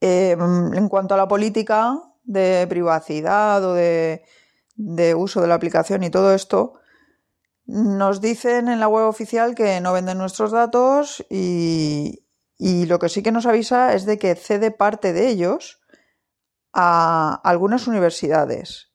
Em, 0.00 0.74
en 0.74 0.88
cuanto 0.88 1.14
a 1.14 1.16
la 1.16 1.28
política 1.28 1.98
de 2.24 2.66
privacidad 2.68 3.64
o 3.64 3.74
de, 3.74 4.24
de 4.74 5.14
uso 5.14 5.40
de 5.40 5.48
la 5.48 5.54
aplicación 5.54 6.02
y 6.02 6.10
todo 6.10 6.34
esto, 6.34 6.74
nos 7.66 8.20
dicen 8.20 8.68
en 8.68 8.78
la 8.78 8.88
web 8.88 9.06
oficial 9.06 9.54
que 9.54 9.80
no 9.80 9.92
venden 9.92 10.18
nuestros 10.18 10.52
datos 10.52 11.24
y, 11.28 12.22
lo 12.58 12.98
que 12.98 13.08
sí 13.08 13.22
que 13.22 13.32
nos 13.32 13.46
avisa 13.46 13.92
es 13.94 14.06
de 14.06 14.18
que 14.18 14.34
cede 14.34 14.70
parte 14.70 15.12
de 15.12 15.28
ellos 15.28 15.80
a 16.72 17.40
algunas 17.44 17.86
universidades. 17.86 18.92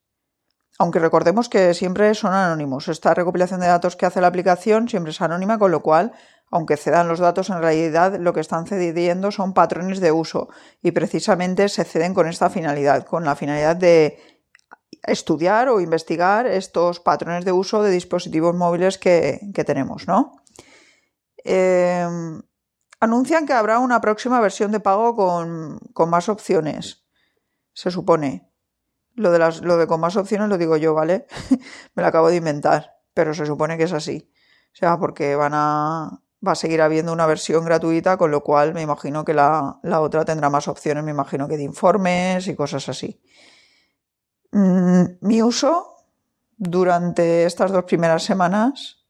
Aunque 0.80 1.00
recordemos 1.00 1.50
que 1.50 1.74
siempre 1.76 2.16
son 2.16 2.34
anónimos. 2.34 2.88
Esta 2.88 3.14
recopilación 3.14 3.60
de 3.60 3.68
datos 3.68 3.96
que 3.96 4.06
hace 4.06 4.22
la 4.22 4.28
aplicación 4.28 4.90
siempre 4.90 5.12
es 5.12 5.22
anónima, 5.22 5.60
con 5.60 5.70
lo 5.70 5.84
cual, 5.84 6.14
aunque 6.52 6.76
cedan 6.76 7.08
los 7.08 7.20
datos, 7.20 7.50
en 7.50 7.62
realidad 7.62 8.20
lo 8.20 8.34
que 8.34 8.42
están 8.42 8.68
cediendo 8.68 9.32
son 9.32 9.54
patrones 9.54 10.02
de 10.02 10.12
uso 10.12 10.50
y 10.82 10.92
precisamente 10.92 11.70
se 11.70 11.86
ceden 11.86 12.14
con 12.14 12.28
esta 12.28 12.50
finalidad, 12.50 13.06
con 13.06 13.24
la 13.24 13.38
finalidad 13.38 13.78
de 13.78 14.20
estudiar 15.04 15.70
o 15.70 15.80
investigar 15.80 16.46
estos 16.46 17.00
patrones 17.00 17.46
de 17.46 17.54
uso 17.54 17.82
de 17.82 17.90
dispositivos 17.90 18.54
móviles 18.54 18.98
que, 18.98 19.40
tenemos, 19.66 20.08
¿no? 20.08 20.44
Em, 21.38 22.42
anuncian 23.00 23.48
que 23.48 23.54
habrá 23.54 23.80
una 23.80 24.02
próxima 24.02 24.42
versión 24.42 24.72
de 24.74 24.82
pago 24.82 25.16
con, 25.16 26.10
más 26.10 26.28
opciones, 26.28 27.06
se 27.74 27.92
supone. 27.92 28.52
Lo 29.14 29.32
de, 29.32 29.40
las, 29.40 29.62
lo 29.62 29.78
de 29.78 29.88
con 29.88 30.02
más 30.02 30.18
opciones 30.18 30.50
lo 30.50 30.58
digo 30.58 30.76
yo, 30.78 30.94
¿vale? 30.94 31.28
Me 31.96 32.04
lo 32.04 32.08
acabo 32.08 32.30
de 32.30 32.36
inventar, 32.36 32.98
pero 33.14 33.34
se 33.34 33.46
supone 33.46 33.78
que 33.78 33.84
es 33.84 33.94
así. 33.94 34.32
O 34.74 34.76
sea, 34.76 34.98
porque 34.98 35.36
van 35.36 35.52
a, 35.54 36.22
va 36.46 36.54
a 36.54 36.56
seguir 36.56 36.82
habiendo 36.82 37.14
una 37.14 37.26
versión 37.26 37.66
gratuita, 37.66 38.18
con 38.18 38.32
lo 38.32 38.44
cual 38.44 38.74
me 38.74 38.82
imagino 38.82 39.24
que 39.24 39.34
la, 39.34 39.80
la 39.84 40.02
otra 40.02 40.26
tendrá 40.26 40.50
más 40.50 40.68
opciones, 40.68 41.04
me 41.04 41.12
imagino 41.12 41.48
que 41.48 41.58
de 41.58 41.64
informes 41.64 42.48
y 42.48 42.56
cosas 42.56 42.90
así. 42.90 43.22
Mm, 44.52 45.04
mi 45.22 45.42
uso 45.42 45.98
durante 46.58 47.46
estas 47.46 47.72
dos 47.72 47.86
primeras 47.86 48.24
semanas, 48.24 49.06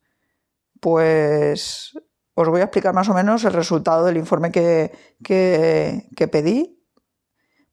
pues 0.79 1.93
os 2.33 2.47
voy 2.47 2.61
a 2.61 2.65
explicar 2.65 2.93
más 2.93 3.09
o 3.09 3.13
menos 3.13 3.43
el 3.43 3.53
resultado 3.53 4.05
del 4.05 4.17
informe 4.17 4.51
que, 4.51 4.91
que, 5.23 6.27
pedí, 6.27 6.81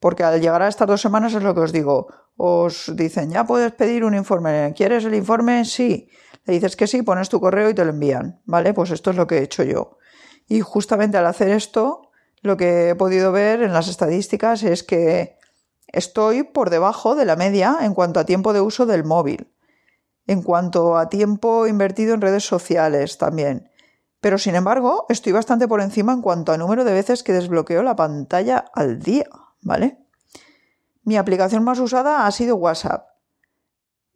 porque 0.01 0.25
al 0.25 0.41
llegar 0.41 0.63
a 0.63 0.69
estas 0.69 0.89
dos 0.89 1.01
semanas 1.01 1.35
es 1.35 1.43
lo 1.43 1.55
que 1.55 1.61
os 1.61 1.73
digo, 1.73 2.09
os 2.37 2.93
dicen, 2.97 3.31
ya 3.31 3.45
puedes 3.45 3.73
pedir 3.73 4.05
un 4.05 4.15
informe, 4.15 4.73
¿quieres 4.77 5.05
el 5.05 5.15
informe? 5.15 5.65
Sí. 5.65 6.09
Dices 6.53 6.77
que 6.77 6.87
sí, 6.87 7.03
pones 7.03 7.29
tu 7.29 7.41
correo 7.41 7.71
y 7.71 7.75
te 7.75 7.85
lo 7.85 7.91
envían, 7.91 8.41
¿vale? 8.45 8.75
Pues 8.75 8.91
esto 8.91 9.11
es 9.11 9.17
lo 9.17 9.27
que 9.27 9.39
he 9.39 9.43
hecho 9.43 9.63
yo. 9.63 9.99
Y 10.47 10.61
justamente 10.61 11.19
al 11.19 11.27
hacer 11.27 11.51
esto, 11.51 12.11
lo 12.43 12.57
que 12.57 12.91
he 12.91 12.95
podido 12.95 13.33
ver 13.33 13.63
en 13.63 13.73
las 13.73 13.89
estadísticas 13.89 14.63
es 14.63 14.83
que 14.83 15.39
Estoy 15.89 16.43
por 16.43 16.69
debajo 16.69 17.15
de 17.15 17.25
la 17.25 17.37
media 17.37 17.79
en 17.81 17.95
cuanto 17.95 18.21
a 18.21 18.27
tiempo 18.27 18.53
de 18.53 18.61
uso 18.61 18.85
del 18.85 19.05
móvil, 19.05 19.51
en 20.27 20.43
cuanto 20.43 20.99
a 20.99 21.09
tiempo 21.09 21.67
invertido 21.67 22.15
en 22.15 22.21
redes 22.21 22.45
sociales 22.45 23.17
también. 23.17 23.71
Pero 24.21 24.37
sin 24.37 24.55
embargo, 24.55 25.07
estoy 25.09 25.33
bastante 25.33 25.67
por 25.67 25.81
encima 25.81 26.13
en 26.13 26.21
cuanto 26.21 26.53
a 26.53 26.59
número 26.59 26.85
de 26.85 26.93
veces 26.93 27.23
que 27.23 27.33
desbloqueo 27.33 27.83
la 27.83 27.97
pantalla 27.97 28.67
al 28.75 28.99
día, 28.99 29.29
¿vale? 29.63 29.99
Mi 31.05 31.17
aplicación 31.17 31.65
más 31.65 31.79
usada 31.79 32.27
ha 32.27 32.31
sido 32.33 32.57
WhatsApp. 32.57 33.08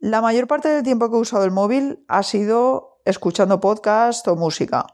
La 0.03 0.19
mayor 0.19 0.47
parte 0.47 0.67
del 0.67 0.83
tiempo 0.83 1.09
que 1.09 1.15
he 1.15 1.19
usado 1.19 1.45
el 1.45 1.51
móvil 1.51 2.03
ha 2.09 2.23
sido 2.23 2.99
escuchando 3.05 3.61
podcast 3.61 4.27
o 4.27 4.35
música. 4.35 4.85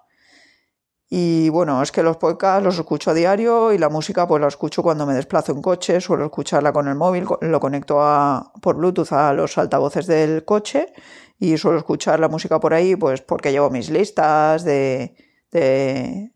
Y 1.09 1.49
bueno, 1.49 1.81
es 1.81 1.91
que 1.91 2.03
los 2.03 2.17
podcasts 2.17 2.63
los 2.63 2.77
escucho 2.77 3.09
a 3.09 3.15
diario 3.15 3.73
y 3.73 3.79
la 3.79 3.89
música 3.89 4.27
pues 4.27 4.39
la 4.39 4.47
escucho 4.47 4.83
cuando 4.83 5.07
me 5.07 5.15
desplazo 5.15 5.51
en 5.51 5.63
coche, 5.63 5.99
suelo 5.99 6.25
escucharla 6.25 6.71
con 6.71 6.87
el 6.87 6.93
móvil, 6.93 7.25
lo 7.41 7.59
conecto 7.59 7.99
a, 7.99 8.53
por 8.61 8.75
Bluetooth 8.75 9.11
a 9.11 9.33
los 9.33 9.57
altavoces 9.57 10.05
del 10.05 10.45
coche 10.45 10.93
y 11.39 11.57
suelo 11.57 11.79
escuchar 11.79 12.19
la 12.19 12.29
música 12.29 12.59
por 12.59 12.75
ahí 12.75 12.95
pues 12.95 13.21
porque 13.21 13.51
llevo 13.51 13.71
mis 13.71 13.89
listas 13.89 14.63
de, 14.63 15.15
de, 15.49 16.33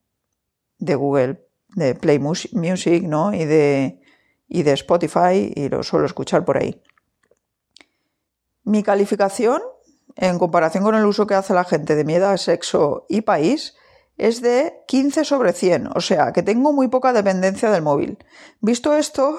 de 0.80 0.96
Google, 0.96 1.46
de 1.76 1.94
Play 1.94 2.18
Music, 2.18 3.04
¿no? 3.04 3.36
Y 3.36 3.46
de, 3.46 4.02
y 4.48 4.64
de 4.64 4.72
Spotify 4.72 5.54
y 5.56 5.70
lo 5.70 5.84
suelo 5.84 6.08
escuchar 6.08 6.44
por 6.44 6.58
ahí. 6.58 6.82
Mi 8.66 8.82
calificación, 8.82 9.62
en 10.16 10.40
comparación 10.40 10.86
con 10.86 10.96
el 10.96 11.06
uso 11.06 11.28
que 11.28 11.36
hace 11.36 11.54
la 11.54 11.66
gente 11.66 11.96
de 11.96 12.06
mi 12.06 12.16
edad, 12.16 12.38
sexo 12.38 13.06
y 13.10 13.22
país, 13.22 13.76
es 14.18 14.42
de 14.42 14.84
15 14.88 15.26
sobre 15.26 15.52
100, 15.52 15.90
o 15.96 16.00
sea 16.00 16.32
que 16.32 16.44
tengo 16.44 16.72
muy 16.72 16.88
poca 16.88 17.12
dependencia 17.12 17.72
del 17.72 17.82
móvil. 17.82 18.20
Visto 18.62 18.96
esto, 18.96 19.38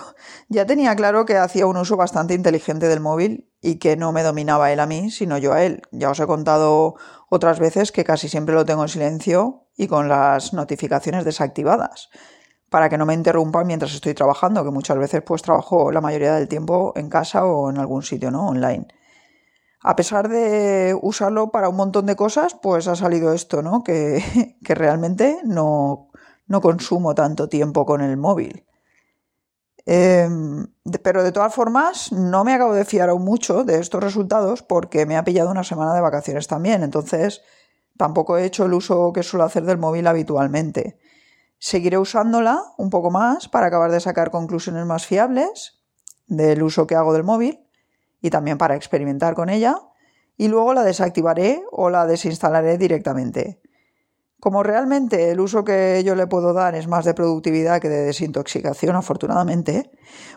ya 0.48 0.66
tenía 0.66 0.94
claro 0.94 1.24
que 1.24 1.38
hacía 1.38 1.66
un 1.66 1.78
uso 1.78 1.96
bastante 1.96 2.34
inteligente 2.34 2.88
del 2.88 3.00
móvil 3.00 3.50
y 3.62 3.76
que 3.76 3.96
no 3.96 4.12
me 4.12 4.22
dominaba 4.22 4.72
él 4.72 4.80
a 4.80 4.86
mí, 4.86 5.10
sino 5.10 5.38
yo 5.38 5.54
a 5.54 5.64
él. 5.64 5.82
Ya 5.90 6.10
os 6.10 6.20
he 6.20 6.26
contado 6.26 6.96
otras 7.30 7.60
veces 7.60 7.92
que 7.92 8.04
casi 8.04 8.28
siempre 8.28 8.54
lo 8.54 8.66
tengo 8.66 8.82
en 8.82 8.88
silencio 8.88 9.68
y 9.76 9.86
con 9.86 10.08
las 10.08 10.52
notificaciones 10.52 11.24
desactivadas, 11.24 12.10
para 12.68 12.90
que 12.90 12.98
no 12.98 13.06
me 13.06 13.14
interrumpan 13.14 13.66
mientras 13.66 13.94
estoy 13.94 14.12
trabajando, 14.12 14.64
que 14.64 14.70
muchas 14.70 14.98
veces 14.98 15.22
pues 15.24 15.40
trabajo 15.40 15.92
la 15.92 16.00
mayoría 16.00 16.34
del 16.34 16.48
tiempo 16.48 16.92
en 16.96 17.08
casa 17.08 17.46
o 17.46 17.70
en 17.70 17.78
algún 17.78 18.02
sitio, 18.02 18.30
¿no? 18.30 18.48
Online 18.48 18.86
a 19.86 19.96
pesar 19.96 20.30
de 20.30 20.98
usarlo 21.02 21.50
para 21.50 21.68
un 21.68 21.76
montón 21.76 22.06
de 22.06 22.16
cosas, 22.16 22.56
pues 22.62 22.88
ha 22.88 22.96
salido 22.96 23.34
esto, 23.34 23.60
¿no? 23.60 23.84
Que, 23.84 24.24
realmente 24.62 25.40
no, 25.44 26.08
consumo 26.62 27.14
tanto 27.14 27.50
tiempo 27.50 27.84
con 27.84 28.00
el 28.00 28.16
móvil. 28.16 28.66
Em, 29.84 30.66
pero 31.02 31.22
de 31.22 31.32
todas 31.32 31.54
formas, 31.54 32.10
no 32.12 32.44
me 32.44 32.54
acabo 32.54 32.72
de 32.72 32.86
fiar 32.86 33.10
aún 33.10 33.26
mucho 33.26 33.62
de 33.64 33.78
estos 33.78 34.02
resultados 34.02 34.62
porque 34.62 35.04
me 35.04 35.18
ha 35.18 35.24
pillado 35.24 35.50
una 35.50 35.64
semana 35.64 35.94
de 35.94 36.00
vacaciones 36.00 36.48
también. 36.48 36.82
Entonces, 36.82 37.42
tampoco 37.98 38.38
he 38.38 38.46
hecho 38.46 38.64
el 38.64 38.72
uso 38.72 39.12
que 39.12 39.22
suelo 39.22 39.44
hacer 39.44 39.64
del 39.64 39.76
móvil 39.76 40.06
habitualmente. 40.06 40.98
Seguiré 41.58 41.98
usándola 41.98 42.62
un 42.78 42.88
poco 42.88 43.10
más 43.10 43.48
para 43.48 43.66
acabar 43.66 43.90
de 43.90 44.00
sacar 44.00 44.30
conclusiones 44.30 44.86
más 44.86 45.04
fiables 45.04 45.84
del 46.26 46.62
uso 46.62 46.86
que 46.86 46.94
hago 46.94 47.12
del 47.12 47.24
móvil 47.24 47.63
y 48.24 48.30
también 48.30 48.56
para 48.56 48.74
experimentar 48.74 49.34
con 49.34 49.50
ella 49.50 49.76
y 50.38 50.48
luego 50.48 50.72
la 50.72 50.82
desactivaré 50.82 51.62
o 51.70 51.90
la 51.90 52.06
desinstalaré 52.06 52.78
directamente. 52.78 53.60
Como 54.40 54.62
realmente 54.62 55.30
el 55.30 55.40
uso 55.40 55.62
que 55.62 56.02
yo 56.06 56.14
le 56.14 56.26
puedo 56.26 56.54
dar 56.54 56.74
es 56.74 56.88
más 56.88 57.04
de 57.04 57.12
productividad 57.12 57.82
que 57.82 57.90
de 57.90 58.00
desintoxicación, 58.00 58.96
afortunadamente, 58.96 59.90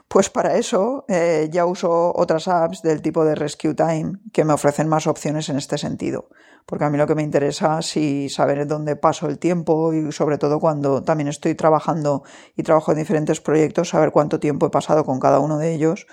pues 0.09 0.29
para 0.29 0.57
eso 0.57 1.05
eh, 1.07 1.47
ya 1.49 1.65
uso 1.65 2.11
otras 2.13 2.49
apps 2.49 2.81
del 2.81 3.01
tipo 3.01 3.23
de 3.23 3.35
Rescue 3.35 3.73
Time 3.73 4.19
que 4.33 4.43
me 4.43 4.51
ofrecen 4.51 4.89
más 4.89 5.07
opciones 5.07 5.47
en 5.47 5.55
este 5.55 5.77
sentido. 5.77 6.27
Porque 6.65 6.83
a 6.83 6.89
mí 6.89 6.97
lo 6.97 7.07
que 7.07 7.15
me 7.15 7.23
interesa 7.23 7.79
es 7.79 8.33
saber 8.33 8.67
dónde 8.67 8.97
paso 8.97 9.27
el 9.27 9.39
tiempo 9.39 9.93
y 9.93 10.11
sobre 10.11 10.37
todo 10.37 10.59
cuando 10.59 11.03
también 11.03 11.29
estoy 11.29 11.55
trabajando 11.55 12.23
y 12.57 12.63
trabajo 12.63 12.91
en 12.91 12.97
diferentes 12.97 13.39
proyectos, 13.39 13.89
saber 13.89 14.11
cuánto 14.11 14.41
tiempo 14.41 14.65
he 14.65 14.71
pasado 14.71 15.05
con 15.05 15.21
cada 15.21 15.39
uno 15.39 15.57
de 15.57 15.73
ellos 15.73 16.05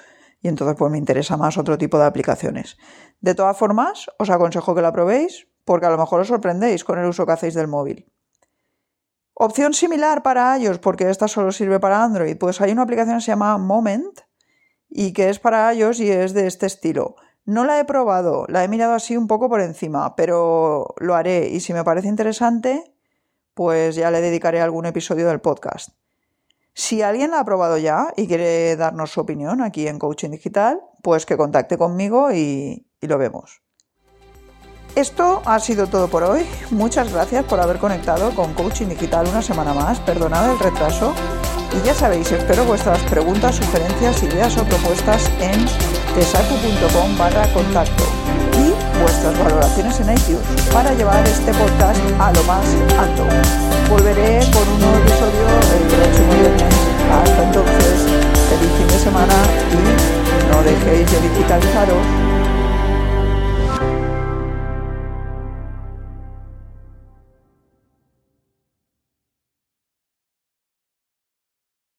y 0.44 0.48
entonces 0.48 0.76
pues 0.78 0.92
me 0.92 0.98
interesa 0.98 1.38
más 1.38 1.56
otro 1.56 1.78
tipo 1.78 1.98
de 1.98 2.04
aplicaciones. 2.04 2.76
De 3.22 3.34
todas 3.34 3.56
formas, 3.56 4.10
os 4.18 4.28
aconsejo 4.28 4.74
que 4.74 4.82
la 4.82 4.92
probéis 4.92 5.48
porque 5.64 5.86
a 5.86 5.90
lo 5.90 5.96
mejor 5.96 6.20
os 6.20 6.28
sorprendéis 6.28 6.84
con 6.84 6.98
el 6.98 7.06
uso 7.06 7.24
que 7.24 7.32
hacéis 7.32 7.54
del 7.54 7.66
móvil. 7.66 8.12
Opción 9.32 9.72
similar 9.72 10.22
para 10.22 10.58
iOS, 10.58 10.80
porque 10.80 11.08
esta 11.08 11.28
solo 11.28 11.50
sirve 11.50 11.80
para 11.80 12.04
Android, 12.04 12.36
pues 12.36 12.60
hay 12.60 12.72
una 12.72 12.82
aplicación 12.82 13.16
que 13.16 13.22
se 13.22 13.32
llama 13.32 13.56
Moment 13.56 14.20
y 14.90 15.14
que 15.14 15.30
es 15.30 15.38
para 15.38 15.72
iOS 15.72 16.00
y 16.00 16.10
es 16.10 16.34
de 16.34 16.46
este 16.46 16.66
estilo. 16.66 17.16
No 17.46 17.64
la 17.64 17.80
he 17.80 17.86
probado, 17.86 18.44
la 18.48 18.64
he 18.64 18.68
mirado 18.68 18.92
así 18.92 19.16
un 19.16 19.26
poco 19.26 19.48
por 19.48 19.62
encima, 19.62 20.14
pero 20.14 20.94
lo 20.98 21.14
haré 21.14 21.48
y 21.48 21.60
si 21.60 21.72
me 21.72 21.84
parece 21.84 22.08
interesante, 22.08 22.94
pues 23.54 23.96
ya 23.96 24.10
le 24.10 24.20
dedicaré 24.20 24.60
algún 24.60 24.84
episodio 24.84 25.26
del 25.26 25.40
podcast. 25.40 25.96
Si 26.74 27.02
alguien 27.02 27.30
la 27.30 27.40
ha 27.40 27.44
probado 27.44 27.78
ya 27.78 28.12
y 28.16 28.26
quiere 28.26 28.74
darnos 28.76 29.12
su 29.12 29.20
opinión 29.20 29.62
aquí 29.62 29.86
en 29.86 30.00
Coaching 30.00 30.30
Digital, 30.30 30.80
pues 31.02 31.24
que 31.24 31.36
contacte 31.36 31.78
conmigo 31.78 32.32
y, 32.32 32.86
lo 33.00 33.18
vemos. 33.18 33.60
Esto 34.96 35.42
ha 35.44 35.60
sido 35.60 35.86
todo 35.86 36.08
por 36.08 36.22
hoy. 36.22 36.46
Muchas 36.70 37.12
gracias 37.12 37.44
por 37.44 37.60
haber 37.60 37.78
conectado 37.78 38.34
con 38.34 38.54
Coaching 38.54 38.88
Digital 38.88 39.28
una 39.28 39.42
semana 39.42 39.74
más. 39.74 40.00
Perdonad 40.00 40.50
el 40.50 40.58
retraso. 40.58 41.14
Y 41.76 41.86
ya 41.86 41.94
sabéis, 41.94 42.32
espero 42.32 42.64
vuestras 42.64 43.02
preguntas, 43.04 43.56
sugerencias, 43.56 44.22
ideas 44.22 44.56
o 44.56 44.64
propuestas 44.64 45.28
en 45.40 45.66
tesacu.com 46.14 47.18
barra 47.18 47.52
contacto 47.52 48.04
vuestras 49.04 49.38
valoraciones 49.38 50.00
en 50.00 50.12
iTunes 50.12 50.40
para 50.72 50.94
llevar 50.94 51.22
este 51.28 51.52
podcast 51.52 52.00
a 52.18 52.32
lo 52.32 52.42
más 52.44 52.64
alto. 52.98 53.24
Volveré 53.90 54.40
con 54.50 54.66
un 54.66 54.80
nuevo 54.80 54.96
episodio 54.96 55.44
el 55.76 55.84
próximo 55.92 56.32
viernes. 56.32 56.74
Hasta 57.12 57.44
entonces, 57.44 57.96
feliz 58.48 58.72
fin 58.78 58.88
de 58.88 58.98
semana 58.98 59.34
y 59.72 60.50
no 60.50 60.62
dejéis 60.62 61.10
de 61.12 61.20
digitalizaros. 61.28 62.23